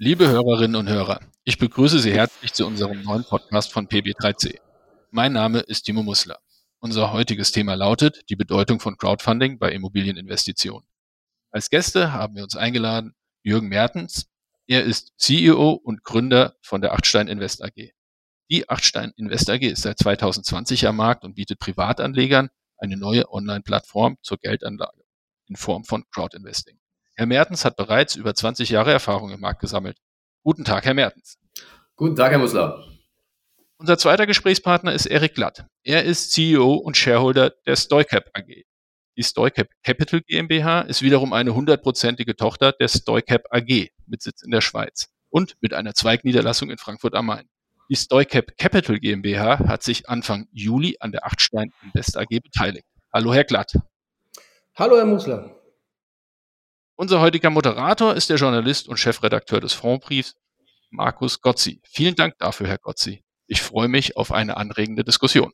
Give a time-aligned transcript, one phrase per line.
[0.00, 4.60] Liebe Hörerinnen und Hörer, ich begrüße Sie herzlich zu unserem neuen Podcast von PB3C.
[5.10, 6.38] Mein Name ist Timo Mussler.
[6.78, 10.88] Unser heutiges Thema lautet die Bedeutung von Crowdfunding bei Immobilieninvestitionen.
[11.50, 14.28] Als Gäste haben wir uns eingeladen Jürgen Mertens.
[14.68, 17.90] Er ist CEO und Gründer von der Achtstein Invest AG.
[18.52, 24.18] Die Achtstein Invest AG ist seit 2020 am Markt und bietet Privatanlegern eine neue Online-Plattform
[24.22, 25.02] zur Geldanlage
[25.48, 26.78] in Form von Crowdinvesting.
[27.18, 29.98] Herr Mertens hat bereits über 20 Jahre Erfahrung im Markt gesammelt.
[30.44, 31.36] Guten Tag, Herr Mertens.
[31.96, 32.86] Guten Tag, Herr Musler.
[33.76, 35.66] Unser zweiter Gesprächspartner ist Erik Glatt.
[35.82, 38.62] Er ist CEO und Shareholder der Stoicap AG.
[39.16, 44.52] Die Stoicap Capital GmbH ist wiederum eine hundertprozentige Tochter der Stoicap AG mit Sitz in
[44.52, 47.48] der Schweiz und mit einer Zweigniederlassung in Frankfurt am Main.
[47.90, 52.86] Die Stoicap Capital GmbH hat sich Anfang Juli an der Achtstein Invest AG beteiligt.
[53.12, 53.72] Hallo, Herr Glatt.
[54.76, 55.57] Hallo, Herr Musler.
[57.00, 60.34] Unser heutiger Moderator ist der Journalist und Chefredakteur des Fondbriefs,
[60.90, 61.80] Markus Gotzi.
[61.84, 63.22] Vielen Dank dafür, Herr Gotzi.
[63.46, 65.52] Ich freue mich auf eine anregende Diskussion.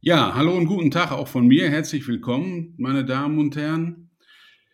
[0.00, 1.70] Ja, hallo und guten Tag auch von mir.
[1.70, 4.10] Herzlich willkommen, meine Damen und Herren.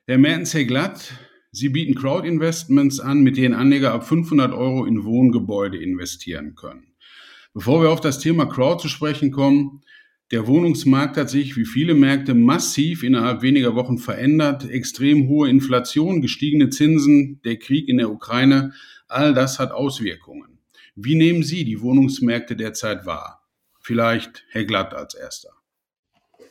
[0.06, 1.12] Herr Mertens, Herr Glatt,
[1.52, 6.94] Sie bieten Crowd-Investments an, mit denen Anleger ab 500 Euro in Wohngebäude investieren können.
[7.52, 9.82] Bevor wir auf das Thema Crowd zu sprechen kommen,
[10.30, 14.68] der Wohnungsmarkt hat sich wie viele Märkte massiv innerhalb weniger Wochen verändert.
[14.68, 18.72] Extrem hohe Inflation, gestiegene Zinsen, der Krieg in der Ukraine,
[19.08, 20.58] all das hat Auswirkungen.
[20.94, 23.42] Wie nehmen Sie die Wohnungsmärkte derzeit wahr?
[23.80, 25.50] Vielleicht Herr Glatt als erster.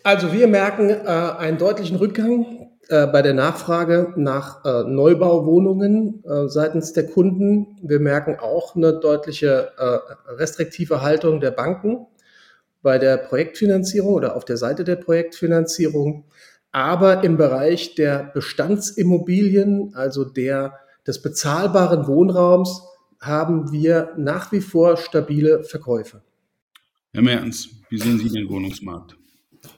[0.02, 6.48] Also wir merken äh, einen deutlichen Rückgang äh, bei der Nachfrage nach äh, Neubauwohnungen äh,
[6.48, 7.78] seitens der Kunden.
[7.84, 12.08] Wir merken auch eine deutliche äh, restriktive Haltung der Banken
[12.88, 16.24] bei der Projektfinanzierung oder auf der Seite der Projektfinanzierung,
[16.72, 22.82] aber im Bereich der Bestandsimmobilien, also der, des bezahlbaren Wohnraums,
[23.20, 26.22] haben wir nach wie vor stabile Verkäufe.
[27.12, 29.18] Herr Mertens, wie sehen Sie den Wohnungsmarkt?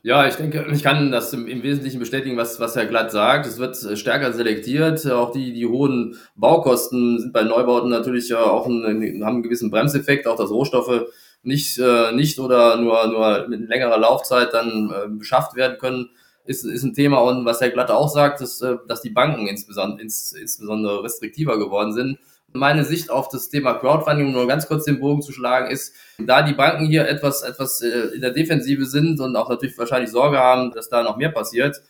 [0.03, 3.47] Ja, ich denke, ich kann das im, im, Wesentlichen bestätigen, was, was Herr Glatt sagt.
[3.47, 5.09] Es wird stärker selektiert.
[5.09, 10.27] Auch die, die hohen Baukosten sind bei Neubauten natürlich auch ein, haben einen gewissen Bremseffekt.
[10.27, 11.07] Auch dass Rohstoffe
[11.43, 16.09] nicht, äh, nicht oder nur, nur mit längerer Laufzeit dann äh, beschafft werden können,
[16.45, 17.19] ist, ist ein Thema.
[17.19, 21.57] Und was Herr Glatte auch sagt, ist, äh, dass die Banken insbesondere, ins, insbesondere restriktiver
[21.57, 22.19] geworden sind.
[22.51, 25.93] Meine Sicht auf das Thema Crowdfunding, um nur ganz kurz den Bogen zu schlagen, ist,
[26.17, 30.09] da die Banken hier etwas, etwas äh, in der Defensive sind und auch natürlich wahrscheinlich
[30.09, 31.81] Sorge haben, dass da noch mehr passiert,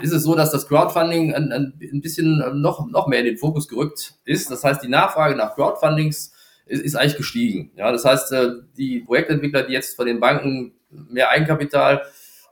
[0.00, 3.66] ist es so, dass das Crowdfunding ein, ein bisschen noch, noch mehr in den Fokus
[3.68, 4.50] gerückt ist.
[4.50, 6.32] Das heißt, die Nachfrage nach Crowdfundings
[6.68, 7.72] ist, ist eigentlich gestiegen.
[7.76, 12.02] Ja, das heißt, äh, die Projektentwickler, die jetzt von den Banken mehr Eigenkapital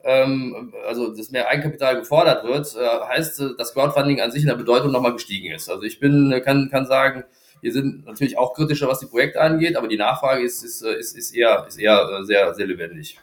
[0.07, 4.49] ähm, also das mehr Eigenkapital gefordert wird, äh, heißt, äh, dass Crowdfunding an sich in
[4.49, 5.69] der Bedeutung nochmal gestiegen ist.
[5.69, 7.25] Also ich bin, kann, kann sagen,
[7.61, 11.17] wir sind natürlich auch kritischer, was die Projekte angeht, aber die Nachfrage ist, ist, ist,
[11.17, 13.19] ist eher, ist eher sehr, sehr lebendig.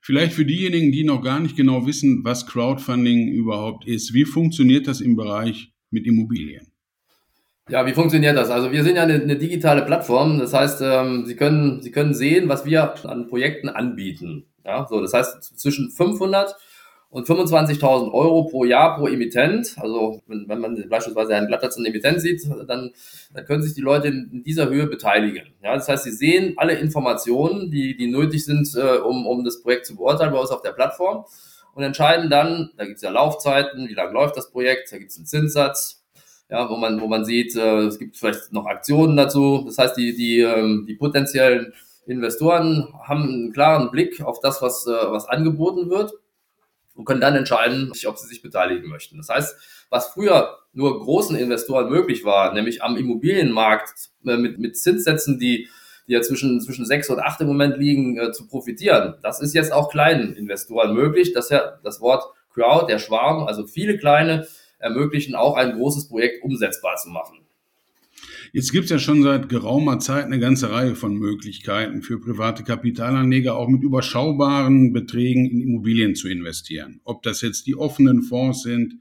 [0.00, 4.14] Vielleicht für diejenigen, die noch gar nicht genau wissen, was Crowdfunding überhaupt ist.
[4.14, 6.69] Wie funktioniert das im Bereich mit Immobilien?
[7.70, 8.50] Ja, wie funktioniert das?
[8.50, 10.40] Also wir sind ja eine, eine digitale Plattform.
[10.40, 14.46] Das heißt, ähm, Sie können Sie können sehen, was wir an Projekten anbieten.
[14.64, 16.56] Ja, so das heißt zwischen 500
[17.10, 19.76] und 25.000 Euro pro Jahr pro Emittent.
[19.78, 22.90] Also wenn, wenn man beispielsweise einen Glatter zum Emittent sieht, dann,
[23.34, 25.52] dann können sich die Leute in, in, dieser Höhe beteiligen.
[25.62, 29.62] Ja, das heißt, sie sehen alle Informationen, die, die nötig sind, äh, um, um das
[29.62, 31.24] Projekt zu beurteilen bei uns auf der Plattform
[31.74, 35.10] und entscheiden dann, da gibt es ja Laufzeiten, wie lange läuft das Projekt, da gibt
[35.10, 35.99] es einen Zinssatz,
[36.50, 39.62] ja, wo man, wo man sieht, äh, es gibt vielleicht noch Aktionen dazu.
[39.66, 41.72] Das heißt, die, die, ähm, die potenziellen
[42.06, 46.12] Investoren haben einen klaren Blick auf das, was, äh, was angeboten wird
[46.94, 49.16] und können dann entscheiden, ob sie sich beteiligen möchten.
[49.16, 49.56] Das heißt,
[49.90, 55.68] was früher nur großen Investoren möglich war, nämlich am Immobilienmarkt äh, mit, mit Zinssätzen, die,
[56.08, 59.54] die ja zwischen, zwischen sechs und acht im Moment liegen, äh, zu profitieren, das ist
[59.54, 61.32] jetzt auch kleinen Investoren möglich.
[61.32, 64.48] Das ja das Wort Crowd, der Schwarm, also viele kleine
[64.80, 67.38] ermöglichen, auch ein großes Projekt umsetzbar zu machen.
[68.52, 72.64] Jetzt gibt es ja schon seit geraumer Zeit eine ganze Reihe von Möglichkeiten für private
[72.64, 77.00] Kapitalanleger, auch mit überschaubaren Beträgen in Immobilien zu investieren.
[77.04, 78.94] Ob das jetzt die offenen Fonds sind,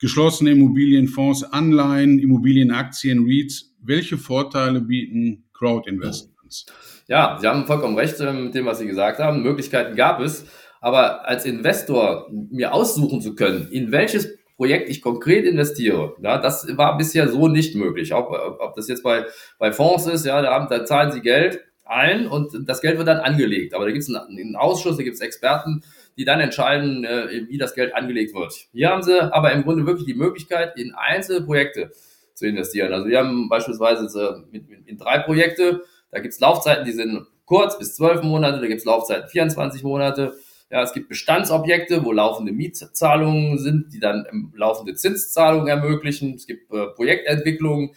[0.00, 3.72] geschlossene Immobilienfonds, Anleihen, Immobilienaktien, REITs.
[3.80, 6.66] Welche Vorteile bieten Crowd-Investments?
[7.06, 9.42] Ja, Sie haben vollkommen recht äh, mit dem, was Sie gesagt haben.
[9.42, 10.44] Möglichkeiten gab es.
[10.80, 16.14] Aber als Investor mir aussuchen zu können, in welches Projekt ich konkret investiere.
[16.22, 18.14] Ja, das war bisher so nicht möglich.
[18.14, 19.26] Ob, ob das jetzt bei,
[19.58, 23.18] bei Fonds ist, ja, da, da zahlen sie Geld ein und das Geld wird dann
[23.18, 23.74] angelegt.
[23.74, 25.82] Aber da gibt es einen, einen, Ausschuss, da gibt es Experten,
[26.16, 28.54] die dann entscheiden, äh, wie das Geld angelegt wird.
[28.72, 31.90] Hier haben sie aber im Grunde wirklich die Möglichkeit, in einzelne Projekte
[32.34, 32.92] zu investieren.
[32.92, 35.82] Also wir haben beispielsweise in, in drei Projekte,
[36.12, 39.82] da gibt es Laufzeiten, die sind kurz bis zwölf Monate, da gibt es Laufzeiten 24
[39.82, 40.36] Monate.
[40.72, 46.32] Ja, es gibt Bestandsobjekte, wo laufende Mietzahlungen sind, die dann laufende Zinszahlungen ermöglichen.
[46.32, 47.90] Es gibt äh, Projektentwicklungen,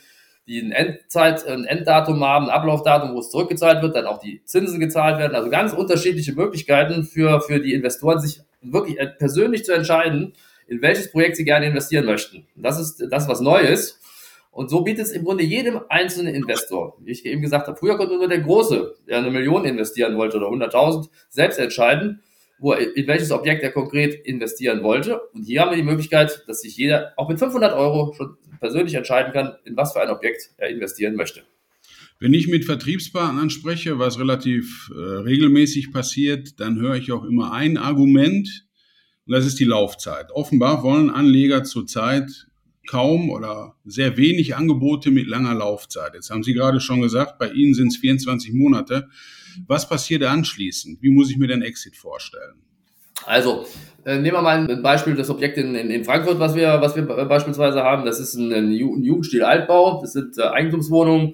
[0.45, 4.43] die ein Endzeit, ein Enddatum haben, ein Ablaufdatum, wo es zurückgezahlt wird, dann auch die
[4.43, 5.35] Zinsen gezahlt werden.
[5.35, 10.33] Also ganz unterschiedliche Möglichkeiten für, für die Investoren, sich wirklich persönlich zu entscheiden,
[10.67, 12.45] in welches Projekt sie gerne investieren möchten.
[12.57, 14.01] Das ist das, was neu ist.
[14.51, 17.95] Und so bietet es im Grunde jedem einzelnen Investor, wie ich eben gesagt habe, früher
[17.95, 22.21] konnte nur der Große, der eine Million investieren wollte oder 100.000, selbst entscheiden,
[22.59, 25.19] wo er, in welches Objekt er konkret investieren wollte.
[25.33, 28.93] Und hier haben wir die Möglichkeit, dass sich jeder auch mit 500 Euro schon persönlich
[28.95, 31.43] entscheiden kann, in was für ein Objekt er investieren möchte.
[32.19, 37.51] Wenn ich mit Vertriebspartnern spreche, was relativ äh, regelmäßig passiert, dann höre ich auch immer
[37.51, 38.65] ein Argument,
[39.25, 40.31] und das ist die Laufzeit.
[40.31, 42.47] Offenbar wollen Anleger zurzeit
[42.87, 46.13] kaum oder sehr wenig Angebote mit langer Laufzeit.
[46.13, 49.09] Jetzt haben Sie gerade schon gesagt, bei Ihnen sind es 24 Monate.
[49.67, 51.01] Was passiert anschließend?
[51.01, 52.61] Wie muss ich mir den Exit vorstellen?
[53.25, 53.65] Also,
[54.05, 56.95] äh, nehmen wir mal ein Beispiel, das Objekt in, in, in, Frankfurt, was wir, was
[56.95, 58.05] wir beispielsweise haben.
[58.05, 60.01] Das ist ein, ein Jugendstil-Altbau.
[60.01, 61.33] Das sind äh, Eigentumswohnungen.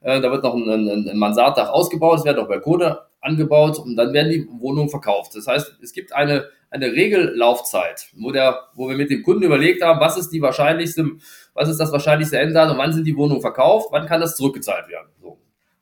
[0.00, 2.20] Äh, da wird noch ein, ein, ein Mansarddach ausgebaut.
[2.20, 5.34] Es werden auch Balkone angebaut und dann werden die Wohnungen verkauft.
[5.34, 9.82] Das heißt, es gibt eine, eine Regellaufzeit, wo, der, wo wir mit dem Kunden überlegt
[9.82, 11.04] haben, was ist die wahrscheinlichste,
[11.54, 15.08] was ist das wahrscheinlichste Enddatum, wann sind die Wohnungen verkauft, wann kann das zurückgezahlt werden.
[15.20, 15.38] So.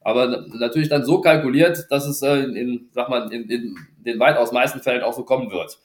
[0.06, 4.52] Aber natürlich dann so kalkuliert, dass es äh, in, sag mal, in, in den weitaus
[4.52, 5.80] meisten Fällen auch so kommen wird.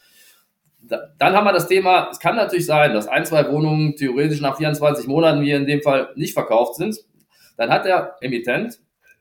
[1.17, 4.57] dann haben wir das Thema, es kann natürlich sein, dass ein, zwei Wohnungen theoretisch nach
[4.57, 6.99] 24 Monaten, wie in dem Fall, nicht verkauft sind.
[7.57, 8.77] Dann hat der Emittent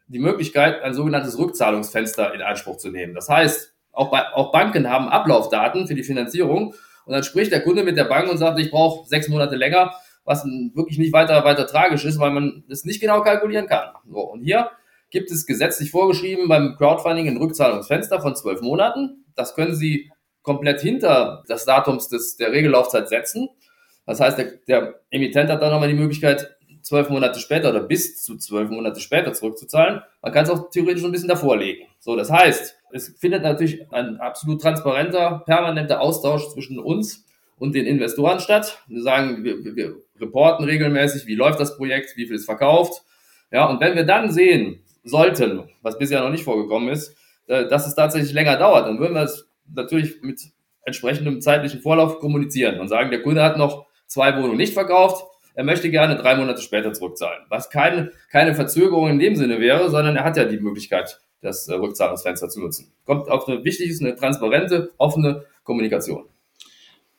[0.09, 3.15] die Möglichkeit, ein sogenanntes Rückzahlungsfenster in Anspruch zu nehmen.
[3.15, 6.75] Das heißt, auch, bei, auch Banken haben Ablaufdaten für die Finanzierung
[7.07, 9.95] und dann spricht der Kunde mit der Bank und sagt, ich brauche sechs Monate länger,
[10.27, 13.95] was wirklich nicht weiter, weiter tragisch ist, weil man das nicht genau kalkulieren kann.
[14.07, 14.71] So, und hier
[15.11, 19.25] gibt es gesetzlich vorgeschrieben beim Crowdfunding ein Rückzahlungsfenster von zwölf Monaten.
[19.35, 20.11] Das können Sie
[20.43, 23.49] komplett hinter das Datums des, der Regellaufzeit setzen.
[24.07, 28.23] Das heißt, der, der Emittent hat dann nochmal die Möglichkeit, zwölf Monate später oder bis
[28.23, 30.01] zu zwölf Monate später zurückzuzahlen.
[30.23, 31.87] Man kann es auch theoretisch ein bisschen davor legen.
[31.99, 37.27] So, das heißt, es findet natürlich ein absolut transparenter, permanenter Austausch zwischen uns
[37.59, 38.83] und den Investoren statt.
[38.89, 43.03] Wir sagen, wir, wir reporten regelmäßig, wie läuft das Projekt, wie viel ist verkauft.
[43.53, 47.17] Ja, und wenn wir dann sehen sollten, was bisher noch nicht vorgekommen ist,
[47.47, 50.41] äh, dass es tatsächlich länger dauert, dann würden wir es natürlich mit
[50.85, 55.25] entsprechendem zeitlichen Vorlauf kommunizieren und sagen, der Kunde hat noch zwei Wohnungen nicht verkauft,
[55.55, 57.43] er möchte gerne drei Monate später zurückzahlen.
[57.49, 61.69] Was keine, keine Verzögerung in dem Sinne wäre, sondern er hat ja die Möglichkeit, das
[61.69, 62.93] äh, Rückzahlungsfenster zu nutzen.
[63.05, 66.25] Kommt auf eine wichtig ist eine transparente, offene Kommunikation.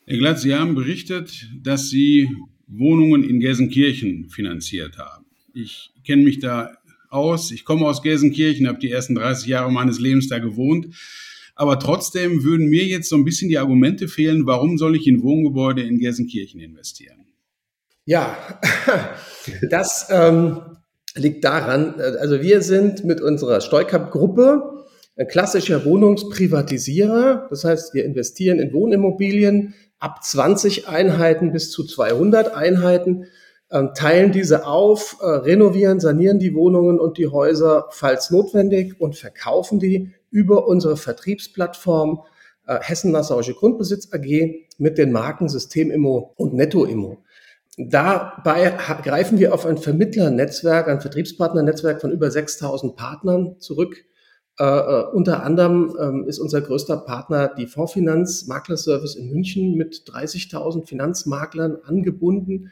[0.06, 2.28] Herr Glatt, Sie haben berichtet, dass Sie
[2.66, 5.26] Wohnungen in Gelsenkirchen finanziert haben.
[5.54, 6.72] Ich kenne mich da
[7.12, 7.50] aus.
[7.50, 10.88] Ich komme aus Gelsenkirchen, habe die ersten 30 Jahre meines Lebens da gewohnt.
[11.54, 15.22] Aber trotzdem würden mir jetzt so ein bisschen die Argumente fehlen, warum soll ich in
[15.22, 17.26] Wohngebäude in Gelsenkirchen investieren?
[18.04, 18.36] Ja,
[19.70, 20.60] das ähm,
[21.14, 24.84] liegt daran, äh, also wir sind mit unserer Steucap-Gruppe
[25.16, 27.46] ein klassischer Wohnungsprivatisierer.
[27.50, 33.26] Das heißt, wir investieren in Wohnimmobilien ab 20 Einheiten bis zu 200 Einheiten,
[33.94, 39.80] teilen diese auf, äh, renovieren, sanieren die Wohnungen und die Häuser, falls notwendig, und verkaufen
[39.80, 42.22] die über unsere Vertriebsplattform
[42.66, 47.22] äh, Hessen-Nassauische Grundbesitz AG mit den Marken Systemimmo und Nettoimmo.
[47.78, 54.04] Dabei greifen wir auf ein Vermittlernetzwerk, ein Vertriebspartnernetzwerk von über 6000 Partnern zurück.
[54.58, 60.04] Äh, äh, unter anderem ähm, ist unser größter Partner die Fondsfinanz Maklerservice in München mit
[60.06, 62.70] 30.000 Finanzmaklern angebunden,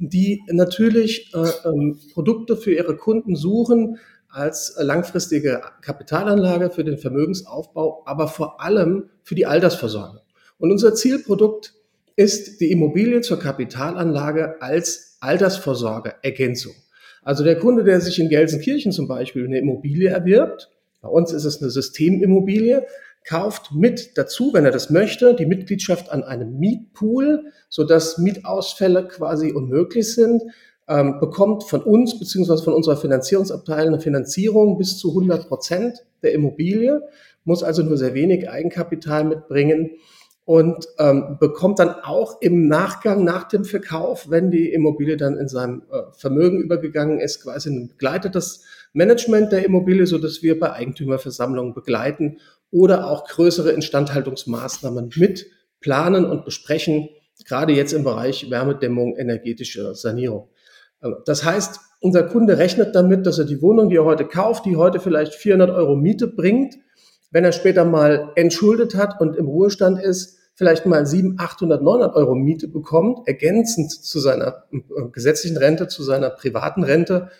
[0.00, 3.98] die natürlich äh, ähm, Produkte für ihre Kunden suchen
[4.30, 10.22] als langfristige Kapitalanlage für den Vermögensaufbau, aber vor allem für die Altersvorsorge.
[10.58, 11.74] Und unser Zielprodukt
[12.16, 16.74] ist die Immobilie zur Kapitalanlage als Altersvorsorgeergänzung.
[17.22, 20.70] Also der Kunde, der sich in Gelsenkirchen zum Beispiel eine Immobilie erwirbt,
[21.02, 22.86] bei uns ist es eine Systemimmobilie,
[23.24, 29.52] kauft mit dazu, wenn er das möchte, die Mitgliedschaft an einem Mietpool, sodass Mietausfälle quasi
[29.52, 30.42] unmöglich sind,
[30.88, 36.32] ähm, bekommt von uns beziehungsweise von unserer Finanzierungsabteilung eine Finanzierung bis zu 100 Prozent der
[36.32, 37.02] Immobilie,
[37.44, 39.92] muss also nur sehr wenig Eigenkapital mitbringen
[40.44, 45.46] und ähm, bekommt dann auch im Nachgang nach dem Verkauf, wenn die Immobilie dann in
[45.46, 50.72] seinem äh, Vermögen übergegangen ist, quasi ein begleitetes Management der Immobilie, so dass wir bei
[50.72, 52.38] Eigentümerversammlungen begleiten
[52.70, 55.46] oder auch größere Instandhaltungsmaßnahmen mit
[55.80, 57.08] planen und besprechen,
[57.46, 60.48] gerade jetzt im Bereich Wärmedämmung, energetische Sanierung.
[61.24, 64.76] Das heißt, unser Kunde rechnet damit, dass er die Wohnung, die er heute kauft, die
[64.76, 66.76] heute vielleicht 400 Euro Miete bringt,
[67.30, 72.16] wenn er später mal entschuldet hat und im Ruhestand ist, vielleicht mal 700, 800, 900
[72.16, 74.78] Euro Miete bekommt, ergänzend zu seiner äh,
[75.10, 77.30] gesetzlichen Rente, zu seiner privaten Rente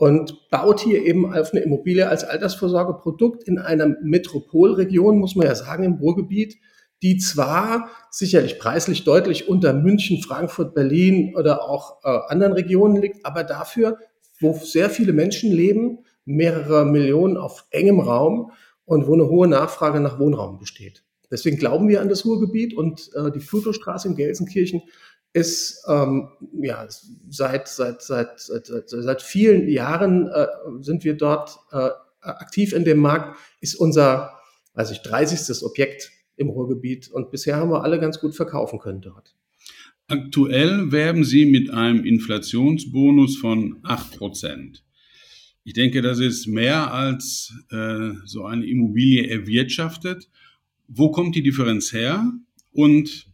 [0.00, 5.54] und baut hier eben auf eine Immobilie als Altersvorsorgeprodukt in einer Metropolregion, muss man ja
[5.54, 6.56] sagen, im Ruhrgebiet,
[7.02, 13.26] die zwar sicherlich preislich deutlich unter München, Frankfurt, Berlin oder auch äh, anderen Regionen liegt,
[13.26, 13.98] aber dafür,
[14.40, 18.52] wo sehr viele Menschen leben, mehrere Millionen auf engem Raum
[18.86, 21.04] und wo eine hohe Nachfrage nach Wohnraum besteht.
[21.30, 24.80] Deswegen glauben wir an das Ruhrgebiet und äh, die Plutostraße in Gelsenkirchen
[25.32, 26.28] ist ähm,
[26.60, 26.86] ja
[27.28, 30.46] seit seit seit seit, seit vielen Jahren äh,
[30.80, 33.38] sind wir dort äh, aktiv in dem Markt.
[33.60, 34.38] Ist unser,
[34.74, 35.62] weiß ich, 30.
[35.62, 39.34] Objekt im Ruhrgebiet und bisher haben wir alle ganz gut verkaufen können dort.
[40.08, 44.80] Aktuell werben Sie mit einem Inflationsbonus von 8%.
[45.62, 50.28] Ich denke, das ist mehr als äh, so eine Immobilie erwirtschaftet.
[50.88, 52.32] Wo kommt die Differenz her
[52.72, 53.29] und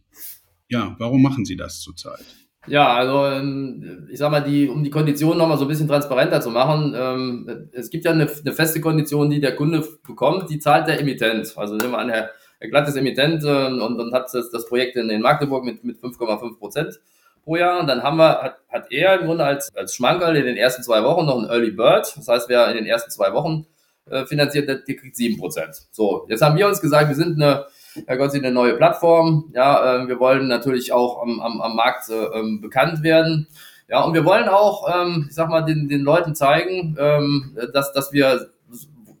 [0.69, 2.25] ja, warum machen Sie das zurzeit?
[2.67, 6.41] Ja, also ähm, ich sag mal, die, um die Konditionen nochmal so ein bisschen transparenter
[6.41, 10.59] zu machen, ähm, es gibt ja eine, eine, feste Kondition, die der Kunde bekommt, die
[10.59, 11.57] zahlt der Emittent.
[11.57, 14.65] Also nehmen wir an, Herr, Herr Glatt ist Emittent äh, und, und hat das, das
[14.67, 16.99] Projekt in, in Magdeburg mit, mit 5,5 Prozent
[17.43, 17.79] pro Jahr.
[17.79, 20.83] Und dann haben wir, hat, hat er im Grunde als, als Schmankerl in den ersten
[20.83, 22.11] zwei Wochen noch ein Early Bird.
[22.17, 23.65] Das heißt, wer in den ersten zwei Wochen
[24.09, 25.87] äh, finanziert, der, der kriegt sieben Prozent.
[25.91, 27.65] So, jetzt haben wir uns gesagt, wir sind eine,
[28.05, 29.51] Herr Gott, eine neue Plattform.
[29.53, 33.47] Ja, äh, wir wollen natürlich auch am, am, am Markt äh, ähm, bekannt werden.
[33.89, 37.93] Ja, und wir wollen auch, ähm, ich sag mal, den, den Leuten zeigen, ähm, dass,
[37.93, 38.51] dass wir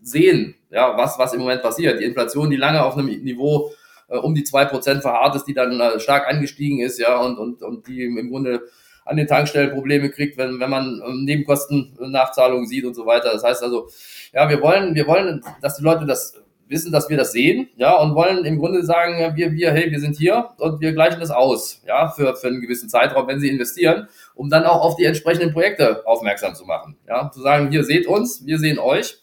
[0.01, 1.99] sehen, ja, was, was im Moment passiert.
[1.99, 3.71] Die Inflation, die lange auf einem Niveau
[4.09, 7.37] äh, um die zwei Prozent verharrt ist, die dann äh, stark angestiegen ist, ja, und,
[7.37, 8.61] und, und die im Grunde
[9.05, 13.31] an den Tankstellen Probleme kriegt, wenn, wenn man ähm, Nebenkostennachzahlungen sieht und so weiter.
[13.31, 13.87] Das heißt also,
[14.33, 16.33] ja, wir wollen, wir wollen, dass die Leute das
[16.69, 19.99] wissen, dass wir das sehen, ja, und wollen im Grunde sagen, wir, wir, hey, wir
[19.99, 23.49] sind hier und wir gleichen das aus, ja, für, für einen gewissen Zeitraum, wenn sie
[23.49, 27.83] investieren, um dann auch auf die entsprechenden Projekte aufmerksam zu machen, ja, zu sagen, hier
[27.83, 29.19] seht uns, wir sehen euch,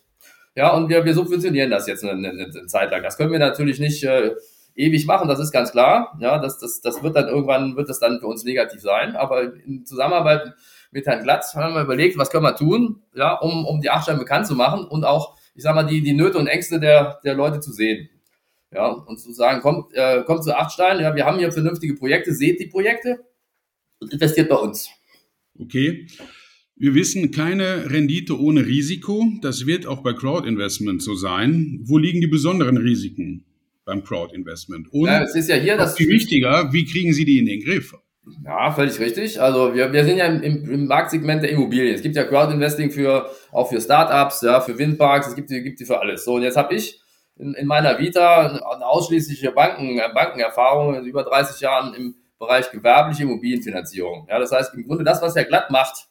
[0.57, 3.03] ja, und wir, wir subventionieren das jetzt eine, eine, eine Zeit lang.
[3.03, 4.31] Das können wir natürlich nicht äh,
[4.77, 6.17] ewig machen, das ist ganz klar.
[6.21, 9.17] Ja, das, das, das wird dann irgendwann, wird das dann für uns negativ sein.
[9.17, 10.55] Aber in Zusammenarbeit
[10.91, 14.19] mit Herrn Glatz haben wir überlegt, was können wir tun, ja, um, um die Achtstein
[14.19, 17.35] bekannt zu machen und auch, ich sag mal, die, die Nöte und Ängste der, der
[17.35, 18.09] Leute zu sehen.
[18.73, 22.35] Ja, und zu sagen, kommt, äh, kommt zu Achtstein, ja, wir haben hier vernünftige Projekte,
[22.35, 23.21] seht die Projekte
[24.01, 24.91] und investiert bei uns.
[25.59, 26.09] Okay.
[26.77, 29.25] Wir wissen, keine Rendite ohne Risiko.
[29.43, 31.79] Das wird auch bei Crowd-Investment so sein.
[31.85, 33.45] Wo liegen die besonderen Risiken?
[33.85, 34.93] beim Crowd-Investment.
[34.93, 37.61] Und ja, es ist ja hier das viel wichtiger, wie kriegen Sie die in den
[37.61, 37.95] Griff?
[38.45, 39.41] Ja, völlig richtig.
[39.41, 41.95] Also wir, wir sind ja im, im Marktsegment der Immobilien.
[41.95, 45.81] Es gibt ja Crowd-Investing für auch für Startups, ja, für Windparks, es gibt die, gibt
[45.81, 46.25] die für alles.
[46.25, 47.01] So, und jetzt habe ich
[47.37, 53.25] in, in meiner Vita eine ausschließliche Banken, Bankenerfahrung in über 30 Jahren im Bereich gewerbliche
[53.25, 54.27] Immobilienfinanzierung.
[54.29, 56.07] Ja, das heißt im Grunde das, was Herr Glatt macht,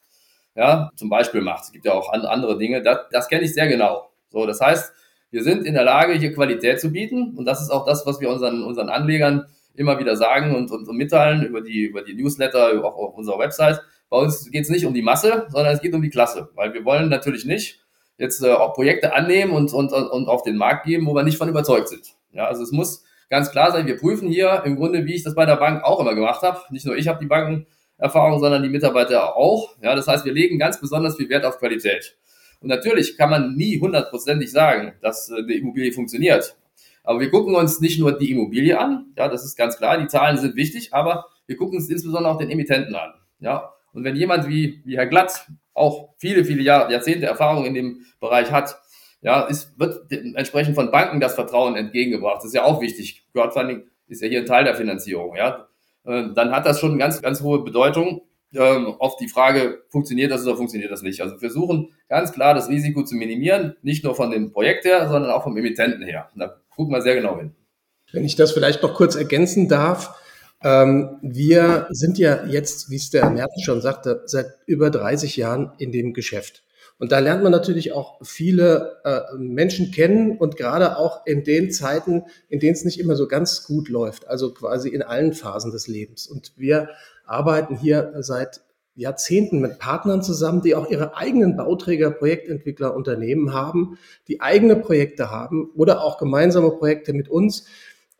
[0.55, 3.67] ja, zum Beispiel macht, es gibt ja auch andere Dinge, das, das kenne ich sehr
[3.67, 4.11] genau.
[4.29, 4.93] So, das heißt,
[5.33, 7.33] wir sind in der Lage, hier Qualität zu bieten.
[7.35, 10.87] Und das ist auch das, was wir unseren, unseren Anlegern immer wieder sagen und, und,
[10.87, 13.81] und mitteilen über die, über die Newsletter, auch auf unserer Website.
[14.09, 16.49] Bei uns geht es nicht um die Masse, sondern es geht um die Klasse.
[16.55, 17.83] Weil wir wollen natürlich nicht
[18.17, 21.37] jetzt äh, auch Projekte annehmen und, und, und auf den Markt geben, wo wir nicht
[21.37, 22.13] von überzeugt sind.
[22.31, 25.35] Ja, also es muss ganz klar sein, wir prüfen hier im Grunde, wie ich das
[25.35, 26.59] bei der Bank auch immer gemacht habe.
[26.69, 29.75] Nicht nur ich habe die Bankenerfahrung, sondern die Mitarbeiter auch.
[29.81, 32.15] Ja, das heißt, wir legen ganz besonders viel Wert auf Qualität.
[32.61, 36.55] Und natürlich kann man nie hundertprozentig sagen, dass äh, eine Immobilie funktioniert.
[37.03, 40.07] Aber wir gucken uns nicht nur die Immobilie an, ja, das ist ganz klar, die
[40.07, 43.13] Zahlen sind wichtig, aber wir gucken uns insbesondere auch den Emittenten an.
[43.39, 47.73] Ja, und wenn jemand wie, wie Herr Glatt auch viele, viele Jahr, Jahrzehnte Erfahrung in
[47.73, 48.79] dem Bereich hat,
[49.21, 52.37] ja, ist, wird entsprechend von Banken das Vertrauen entgegengebracht.
[52.37, 53.25] Das ist ja auch wichtig.
[53.33, 55.67] Crowdfunding ist ja hier ein Teil der Finanzierung, ja.
[56.05, 58.21] Äh, dann hat das schon ganz, ganz hohe Bedeutung
[58.55, 61.21] ähm, auf die Frage, funktioniert das oder funktioniert das nicht.
[61.21, 65.31] Also versuchen ganz klar das Risiko zu minimieren, nicht nur von dem Projekt her, sondern
[65.31, 66.29] auch vom Emittenten her.
[66.35, 67.51] Da gucken wir sehr genau hin.
[68.11, 70.15] Wenn ich das vielleicht noch kurz ergänzen darf,
[70.63, 75.71] ähm, wir sind ja jetzt, wie es der Merten schon sagte, seit über 30 Jahren
[75.77, 76.63] in dem Geschäft.
[76.99, 81.71] Und da lernt man natürlich auch viele äh, Menschen kennen und gerade auch in den
[81.71, 85.71] Zeiten, in denen es nicht immer so ganz gut läuft, also quasi in allen Phasen
[85.71, 86.27] des Lebens.
[86.27, 86.89] Und wir
[87.25, 88.61] arbeiten hier seit
[88.95, 95.31] Jahrzehnten mit Partnern zusammen, die auch ihre eigenen Bauträger, Projektentwickler, Unternehmen haben, die eigene Projekte
[95.31, 97.65] haben oder auch gemeinsame Projekte mit uns.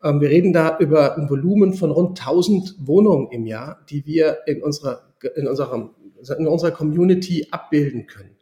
[0.02, 4.38] Ähm, wir reden da über ein Volumen von rund 1000 Wohnungen im Jahr, die wir
[4.46, 5.02] in unserer,
[5.36, 5.90] in unserem
[6.38, 8.36] in unserer Community abbilden können.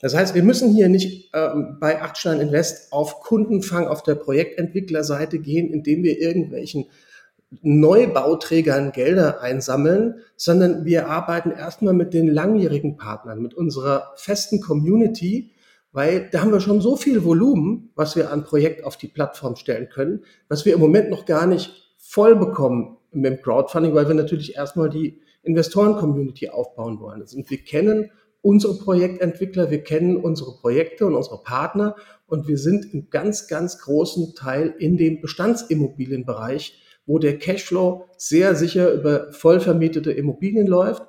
[0.00, 5.38] Das heißt, wir müssen hier nicht ähm, bei Achtstein Invest auf Kundenfang auf der Projektentwicklerseite
[5.38, 6.86] gehen, indem wir irgendwelchen
[7.62, 15.52] Neubauträgern Gelder einsammeln, sondern wir arbeiten erstmal mit den langjährigen Partnern, mit unserer festen Community,
[15.92, 19.56] weil da haben wir schon so viel Volumen, was wir an Projekt auf die Plattform
[19.56, 24.08] stellen können, was wir im Moment noch gar nicht voll bekommen mit dem Crowdfunding, weil
[24.08, 27.22] wir natürlich erstmal die Investoren-Community aufbauen wollen.
[27.22, 28.10] Und wir kennen
[28.42, 31.96] unsere Projektentwickler, wir kennen unsere Projekte und unsere Partner
[32.26, 38.54] und wir sind im ganz, ganz großen Teil in dem Bestandsimmobilienbereich, wo der Cashflow sehr
[38.54, 41.02] sicher über voll vermietete Immobilien läuft.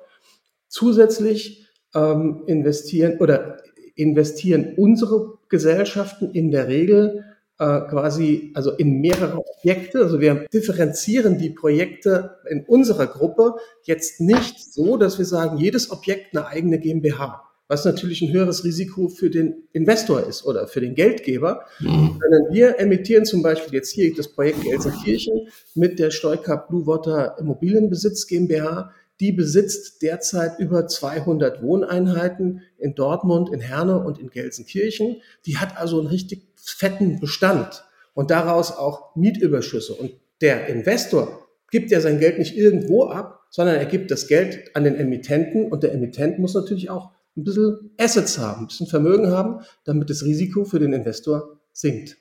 [0.68, 3.58] Zusätzlich ähm, investieren oder
[3.94, 7.24] investieren unsere Gesellschaften in der Regel
[7.58, 10.00] äh, quasi also in mehrere Objekte.
[10.00, 15.90] Also wir differenzieren die Projekte in unserer Gruppe jetzt nicht so, dass wir sagen, jedes
[15.90, 20.80] Objekt eine eigene GmbH was natürlich ein höheres Risiko für den Investor ist oder für
[20.80, 21.66] den Geldgeber.
[21.80, 22.18] Mhm.
[22.20, 27.36] Sondern wir emittieren zum Beispiel jetzt hier das Projekt Gelsenkirchen mit der Steuka Blue Water
[27.38, 28.92] Immobilienbesitz GmbH.
[29.18, 35.22] Die besitzt derzeit über 200 Wohneinheiten in Dortmund, in Herne und in Gelsenkirchen.
[35.46, 39.94] Die hat also einen richtig fetten Bestand und daraus auch Mietüberschüsse.
[39.94, 44.70] Und der Investor gibt ja sein Geld nicht irgendwo ab, sondern er gibt das Geld
[44.74, 48.86] an den Emittenten und der Emittent muss natürlich auch ein bisschen Assets haben, ein bisschen
[48.86, 52.16] Vermögen haben, damit das Risiko für den Investor sinkt.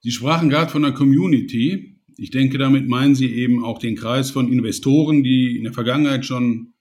[0.00, 2.00] Sie sprachen gerade von der Community.
[2.16, 6.24] Ich denke, damit meinen Sie eben auch den Kreis von Investoren, die in der Vergangenheit
[6.24, 6.72] schon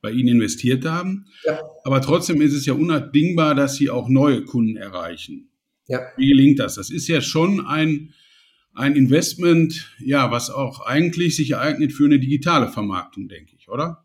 [0.00, 1.26] bei Ihnen investiert haben.
[1.44, 1.60] Ja.
[1.84, 5.48] Aber trotzdem ist es ja unabdingbar, dass Sie auch neue Kunden erreichen.
[5.86, 6.00] Ja.
[6.16, 6.74] Wie gelingt das?
[6.76, 8.12] Das ist ja schon ein,
[8.74, 14.04] ein Investment, ja, was auch eigentlich sich eignet für eine digitale Vermarktung, denke ich, oder?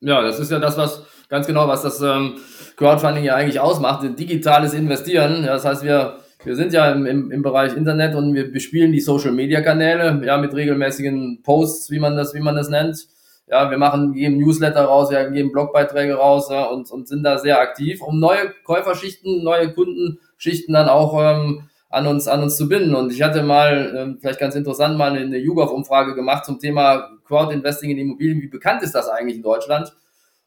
[0.00, 2.36] Ja, das ist ja das, was ganz genau, was das ähm,
[2.76, 5.44] Crowdfunding ja eigentlich ausmacht, digitales Investieren.
[5.44, 8.92] Ja, das heißt, wir, wir sind ja im, im, im Bereich Internet und wir bespielen
[8.92, 13.06] die Social Media Kanäle, ja, mit regelmäßigen Posts, wie man das, wie man das nennt.
[13.50, 17.38] Ja, wir machen, geben Newsletter raus, wir geben Blogbeiträge raus ja, und, und sind da
[17.38, 22.68] sehr aktiv, um neue Käuferschichten, neue Kundenschichten dann auch ähm, an uns, an uns zu
[22.68, 22.94] binden.
[22.94, 27.90] Und ich hatte mal, ähm, vielleicht ganz interessant, mal eine YouGov-Umfrage gemacht zum Thema Crowd-Investing
[27.90, 28.42] in Immobilien.
[28.42, 29.94] Wie bekannt ist das eigentlich in Deutschland?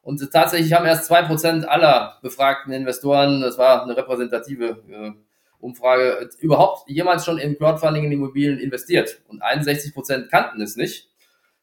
[0.01, 5.11] Und tatsächlich haben erst zwei Prozent aller befragten Investoren, das war eine repräsentative äh,
[5.59, 9.21] Umfrage, überhaupt jemals schon in Crowdfunding in Immobilien investiert.
[9.27, 11.09] Und 61 Prozent kannten es nicht.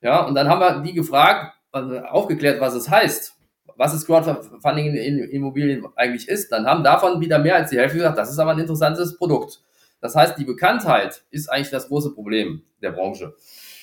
[0.01, 3.35] Ja, und dann haben wir die gefragt, also aufgeklärt, was es heißt,
[3.77, 6.53] was es Crowdfunding in Immobilien eigentlich ist.
[6.53, 9.61] Dann haben davon wieder mehr als die Hälfte gesagt, das ist aber ein interessantes Produkt.
[10.01, 13.35] Das heißt, die Bekanntheit ist eigentlich das große Problem der Branche.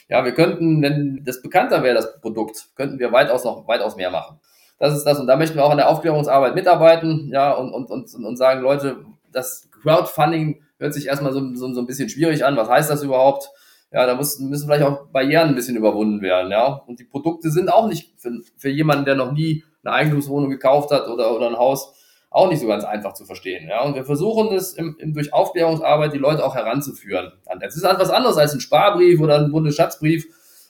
[0.07, 4.11] Ja, wir könnten, wenn das bekannter wäre, das Produkt, könnten wir weitaus noch weitaus mehr
[4.11, 4.39] machen.
[4.77, 5.19] Das ist das.
[5.19, 8.61] Und da möchten wir auch an der Aufklärungsarbeit mitarbeiten, ja, und, und, und, und sagen,
[8.61, 8.97] Leute,
[9.31, 12.57] das Crowdfunding hört sich erstmal so, so, so ein bisschen schwierig an.
[12.57, 13.49] Was heißt das überhaupt?
[13.91, 16.83] Ja, da muss, müssen vielleicht auch Barrieren ein bisschen überwunden werden, ja.
[16.85, 20.91] Und die Produkte sind auch nicht für, für jemanden, der noch nie eine Eigentumswohnung gekauft
[20.91, 21.93] hat oder, oder ein Haus,
[22.35, 23.69] auch nicht so ganz einfach zu verstehen.
[23.69, 23.81] Ja?
[23.83, 27.31] Und wir versuchen es im, im, durch Aufklärungsarbeit die Leute auch heranzuführen.
[27.61, 30.27] Es ist etwas anderes als ein Sparbrief oder ein Bundesschatzbrief,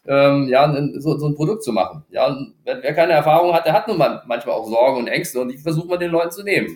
[0.07, 2.03] ähm, ja, so, so, ein Produkt zu machen.
[2.11, 5.07] Ja, und wer, wer, keine Erfahrung hat, der hat nun mal manchmal auch Sorgen und
[5.07, 6.67] Ängste und die versuchen wir den Leuten zu nehmen.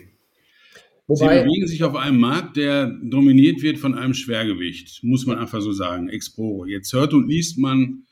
[1.06, 5.60] Sie bewegen sich auf einem Markt, der dominiert wird von einem Schwergewicht, muss man einfach
[5.60, 6.66] so sagen, Exporo.
[6.66, 8.06] Jetzt hört und liest man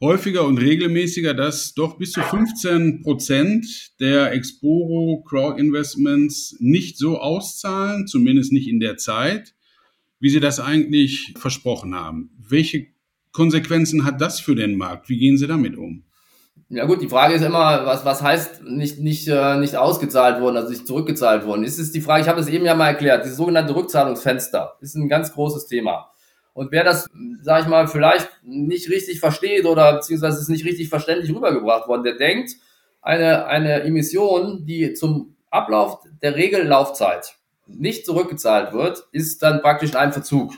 [0.00, 3.66] häufiger und regelmäßiger, dass doch bis zu 15 Prozent
[4.00, 9.54] der Exporo Crowd Investments nicht so auszahlen, zumindest nicht in der Zeit,
[10.20, 12.30] wie sie das eigentlich versprochen haben.
[12.38, 12.86] Welche
[13.32, 15.08] Konsequenzen hat das für den Markt?
[15.08, 16.04] Wie gehen Sie damit um?
[16.68, 20.56] Ja gut, die Frage ist immer, was, was heißt nicht, nicht, äh, nicht ausgezahlt worden,
[20.56, 21.62] also nicht zurückgezahlt worden.
[21.62, 24.96] Das ist die Frage, ich habe es eben ja mal erklärt, dieses sogenannte Rückzahlungsfenster ist
[24.96, 26.10] ein ganz großes Thema.
[26.56, 27.10] Und wer das,
[27.42, 32.02] sage ich mal, vielleicht nicht richtig versteht oder beziehungsweise ist nicht richtig verständlich rübergebracht worden,
[32.02, 32.52] der denkt,
[33.02, 37.34] eine, eine Emission, die zum Ablauf der Regellaufzeit
[37.66, 40.54] nicht zurückgezahlt wird, ist dann praktisch ein Verzug.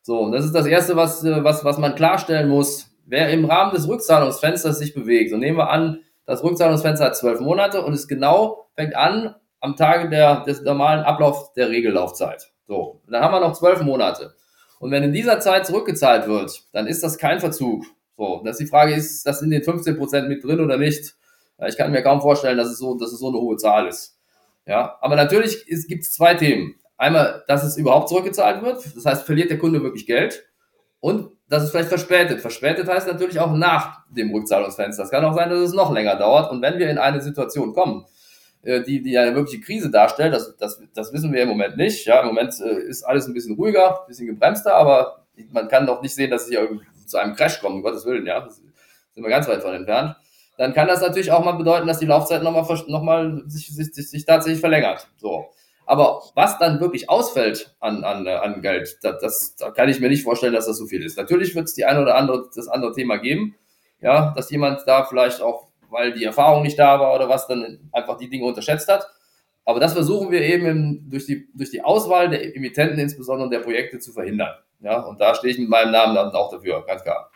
[0.00, 2.90] So, und das ist das Erste, was, was, was man klarstellen muss.
[3.04, 7.40] Wer im Rahmen des Rückzahlungsfensters sich bewegt, und nehmen wir an, das Rückzahlungsfenster hat zwölf
[7.40, 12.50] Monate und es genau fängt an am Tage der, des normalen Ablauf der Regellaufzeit.
[12.66, 14.34] So, dann haben wir noch zwölf Monate.
[14.80, 17.84] Und wenn in dieser Zeit zurückgezahlt wird, dann ist das kein Verzug.
[18.16, 21.16] So, dass die Frage ist, das in den 15 Prozent mit drin oder nicht?
[21.68, 24.18] Ich kann mir kaum vorstellen, dass es so, dass es so eine hohe Zahl ist.
[24.66, 26.76] Ja, aber natürlich gibt es zwei Themen.
[26.96, 28.82] Einmal, dass es überhaupt zurückgezahlt wird.
[28.96, 30.46] Das heißt, verliert der Kunde wirklich Geld?
[31.00, 32.40] Und das ist vielleicht verspätet.
[32.40, 35.02] Verspätet heißt natürlich auch nach dem Rückzahlungsfenster.
[35.02, 36.50] Es kann auch sein, dass es noch länger dauert.
[36.50, 38.06] Und wenn wir in eine Situation kommen,
[38.62, 42.06] die, die eine wirkliche Krise darstellt, das, das, das wissen wir im Moment nicht.
[42.06, 45.86] Ja, im Moment äh, ist alles ein bisschen ruhiger, ein bisschen gebremster, aber man kann
[45.86, 46.68] doch nicht sehen, dass es hier
[47.06, 48.40] zu einem Crash kommt, um Gottes Willen, ja.
[48.40, 50.16] Das sind wir ganz weit von entfernt.
[50.56, 53.94] Dann kann das natürlich auch mal bedeuten, dass die Laufzeit nochmal noch mal sich, sich,
[53.94, 55.08] sich, sich tatsächlich verlängert.
[55.16, 55.46] So.
[55.86, 60.08] Aber was dann wirklich ausfällt an, an, an Geld, das, das, da kann ich mir
[60.08, 61.16] nicht vorstellen, dass das so viel ist.
[61.16, 63.56] Natürlich wird es die eine oder andere, das andere Thema geben,
[64.00, 67.90] ja, dass jemand da vielleicht auch, weil die Erfahrung nicht da war oder was, dann
[67.92, 69.06] einfach die Dinge unterschätzt hat.
[69.64, 73.98] Aber das versuchen wir eben durch, die, durch die Auswahl der Emittenten, insbesondere der Projekte,
[73.98, 74.54] zu verhindern.
[74.80, 77.30] Ja, und da stehe ich mit meinem Namen dann auch dafür, ganz klar.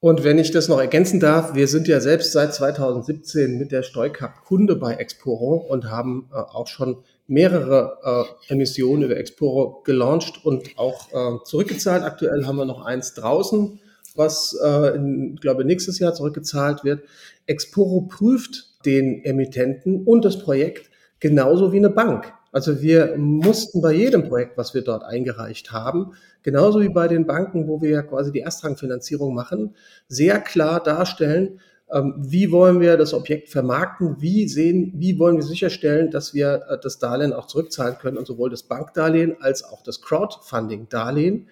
[0.00, 3.82] Und wenn ich das noch ergänzen darf, wir sind ja selbst seit 2017 mit der
[3.82, 10.44] Steuerkap Kunde bei Exporo und haben äh, auch schon mehrere äh, Emissionen über Exporo gelauncht
[10.44, 12.02] und auch äh, zurückgezahlt.
[12.02, 13.80] Aktuell haben wir noch eins draußen,
[14.14, 17.04] was, äh, in, glaube nächstes Jahr zurückgezahlt wird.
[17.46, 22.32] Exporo prüft den Emittenten und das Projekt genauso wie eine Bank.
[22.52, 27.26] Also wir mussten bei jedem Projekt, was wir dort eingereicht haben, genauso wie bei den
[27.26, 29.74] Banken, wo wir ja quasi die Erstrangfinanzierung machen,
[30.06, 31.58] sehr klar darstellen,
[31.90, 36.64] ähm, wie wollen wir das Objekt vermarkten, wie sehen, wie wollen wir sicherstellen, dass wir
[36.68, 41.48] äh, das Darlehen auch zurückzahlen können und sowohl das Bankdarlehen als auch das Crowdfunding-Darlehen.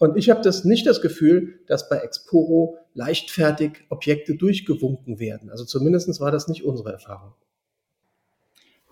[0.00, 5.50] Und ich habe das nicht das Gefühl, dass bei Exporo leichtfertig Objekte durchgewunken werden.
[5.50, 7.34] Also zumindest war das nicht unsere Erfahrung.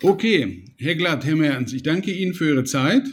[0.03, 3.05] Okay, Herr Glatt, Herr Mertens, ich danke Ihnen für Ihre Zeit.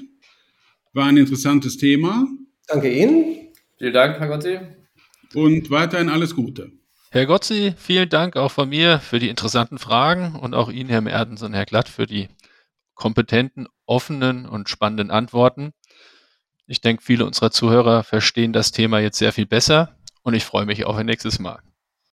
[0.91, 2.27] War ein interessantes Thema.
[2.67, 3.53] Danke Ihnen.
[3.77, 4.59] Vielen Dank, Herr Gotzi.
[5.33, 6.73] Und weiterhin alles Gute.
[7.11, 10.99] Herr Gotzi, vielen Dank auch von mir für die interessanten Fragen und auch Ihnen, Herr
[10.99, 12.27] Mertens und Herr Glatt, für die
[12.93, 15.71] kompetenten, offenen und spannenden Antworten.
[16.67, 20.65] Ich denke, viele unserer Zuhörer verstehen das Thema jetzt sehr viel besser und ich freue
[20.65, 21.59] mich auf ein nächstes Mal.